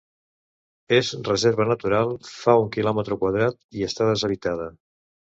[0.99, 4.67] És reserva natural, fa un quilòmetre quadrat i està deshabitada.